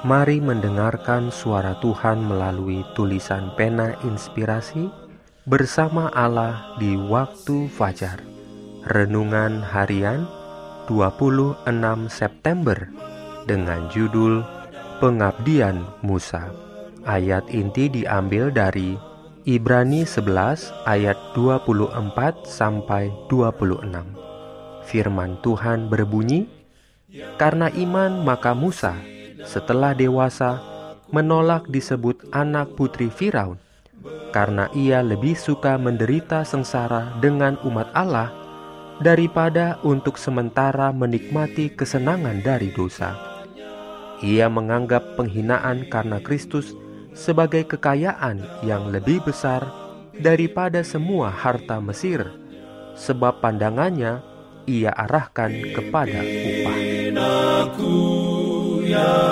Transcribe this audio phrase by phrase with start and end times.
[0.00, 4.88] Mari mendengarkan suara Tuhan melalui tulisan pena inspirasi
[5.44, 8.24] bersama Allah di waktu fajar.
[8.88, 10.24] Renungan harian
[10.88, 11.68] 26
[12.08, 12.88] September
[13.44, 14.40] dengan judul
[15.04, 16.48] Pengabdian Musa.
[17.04, 18.96] Ayat inti diambil dari
[19.44, 24.16] Ibrani 11 ayat 24 sampai 26.
[24.88, 26.48] Firman Tuhan berbunyi,
[27.36, 29.09] "Karena iman maka Musa
[29.44, 30.60] setelah dewasa
[31.10, 33.58] menolak disebut anak putri Firaun
[34.30, 38.30] karena ia lebih suka menderita sengsara dengan umat Allah
[39.02, 43.16] daripada untuk sementara menikmati kesenangan dari dosa.
[44.20, 46.76] Ia menganggap penghinaan karena Kristus
[47.16, 49.64] sebagai kekayaan yang lebih besar
[50.20, 52.28] daripada semua harta Mesir,
[52.94, 54.20] sebab pandangannya
[54.68, 56.78] ia arahkan kepada upah
[58.90, 59.30] ya.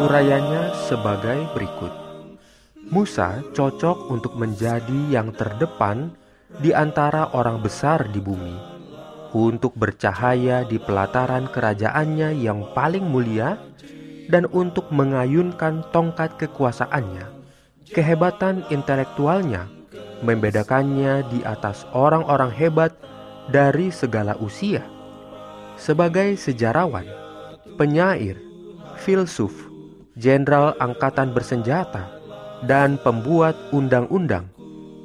[0.00, 1.92] Urayanya sebagai berikut.
[2.90, 6.10] Musa cocok untuk menjadi yang terdepan
[6.58, 8.58] di antara orang besar di bumi,
[9.30, 13.54] untuk bercahaya di pelataran kerajaannya yang paling mulia,
[14.26, 17.30] dan untuk mengayunkan tongkat kekuasaannya.
[17.94, 19.79] Kehebatan intelektualnya
[20.20, 22.92] membedakannya di atas orang-orang hebat
[23.48, 24.84] dari segala usia.
[25.80, 27.08] Sebagai sejarawan,
[27.80, 28.36] penyair,
[29.00, 29.52] filsuf,
[30.14, 32.12] jenderal angkatan bersenjata,
[32.68, 34.52] dan pembuat undang-undang,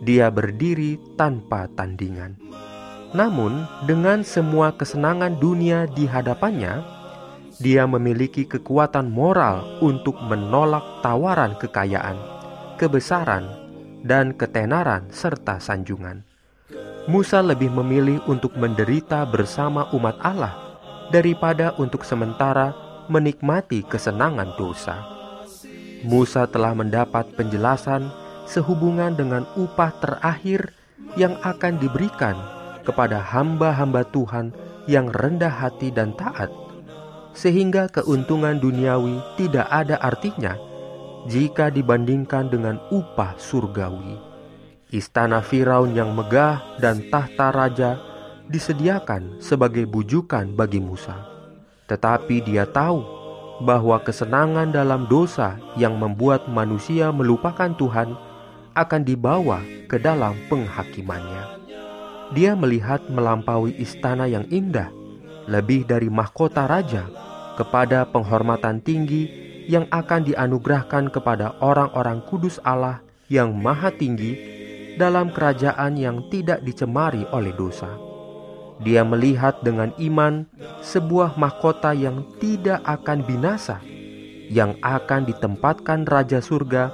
[0.00, 2.40] dia berdiri tanpa tandingan.
[3.12, 6.80] Namun, dengan semua kesenangan dunia di hadapannya,
[7.60, 12.16] dia memiliki kekuatan moral untuk menolak tawaran kekayaan,
[12.80, 13.61] kebesaran,
[14.02, 16.26] dan ketenaran serta sanjungan.
[17.10, 20.78] Musa lebih memilih untuk menderita bersama umat Allah
[21.10, 22.74] daripada untuk sementara
[23.10, 25.02] menikmati kesenangan dosa.
[26.06, 28.10] Musa telah mendapat penjelasan
[28.46, 30.74] sehubungan dengan upah terakhir
[31.18, 32.34] yang akan diberikan
[32.82, 34.50] kepada hamba-hamba Tuhan
[34.90, 36.50] yang rendah hati dan taat,
[37.34, 40.58] sehingga keuntungan duniawi tidak ada artinya
[41.26, 44.18] jika dibandingkan dengan upah surgawi.
[44.92, 47.96] Istana Firaun yang megah dan tahta raja
[48.50, 51.16] disediakan sebagai bujukan bagi Musa.
[51.88, 53.00] Tetapi dia tahu
[53.62, 58.12] bahwa kesenangan dalam dosa yang membuat manusia melupakan Tuhan
[58.76, 61.62] akan dibawa ke dalam penghakimannya.
[62.32, 64.88] Dia melihat melampaui istana yang indah,
[65.44, 67.04] lebih dari mahkota raja,
[67.60, 74.36] kepada penghormatan tinggi yang akan dianugerahkan kepada orang-orang kudus Allah yang maha tinggi
[75.00, 77.88] dalam kerajaan yang tidak dicemari oleh dosa.
[78.82, 80.44] Dia melihat dengan iman
[80.82, 83.78] sebuah mahkota yang tidak akan binasa,
[84.50, 86.90] yang akan ditempatkan Raja Surga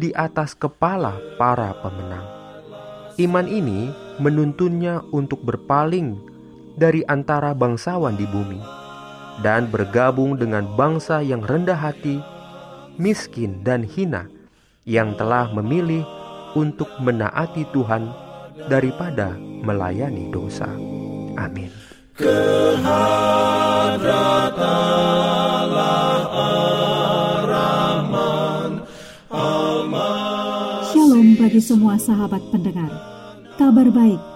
[0.00, 2.24] di atas kepala para pemenang.
[3.20, 6.16] Iman ini menuntunnya untuk berpaling
[6.76, 8.85] dari antara bangsawan di bumi
[9.44, 12.20] dan bergabung dengan bangsa yang rendah hati,
[12.96, 14.28] miskin, dan hina
[14.88, 16.06] yang telah memilih
[16.56, 18.08] untuk menaati Tuhan
[18.70, 20.68] daripada melayani dosa.
[21.36, 21.68] Amin.
[30.96, 32.88] Shalom bagi semua sahabat pendengar.
[33.60, 34.35] Kabar baik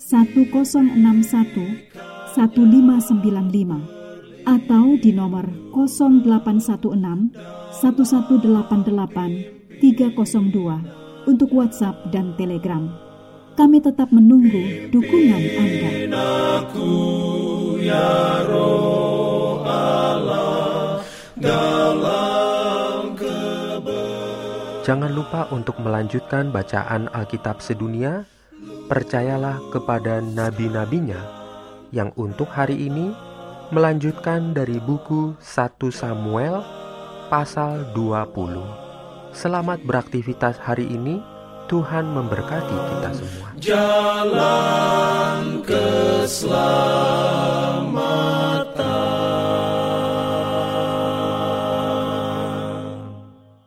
[0.00, 0.96] 1061
[2.32, 5.44] 1595 atau di nomor
[5.76, 12.88] 0816 1188 302 untuk WhatsApp dan Telegram.
[13.60, 16.08] Kami tetap menunggu dukungan Anda.
[17.84, 21.04] ya roh Allah
[21.36, 23.12] dalam
[24.80, 28.39] Jangan lupa untuk melanjutkan bacaan Alkitab sedunia.
[28.90, 31.22] Percayalah kepada nabi-nabinya
[31.94, 33.14] yang untuk hari ini
[33.70, 36.58] melanjutkan dari buku 1 Samuel
[37.30, 39.30] pasal 20.
[39.30, 41.22] Selamat beraktivitas hari ini.
[41.70, 43.48] Tuhan memberkati kita semua.
[43.62, 44.79] jalan